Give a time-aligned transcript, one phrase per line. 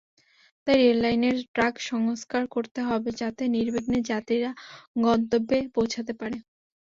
[0.67, 4.51] তাই রেললাইনের ট্র্যাক সংস্কার করতে হবে, যাতে নির্বিঘ্নে যাত্রীরা
[5.03, 6.37] গন্তব্যে পৌঁছাতে পারে।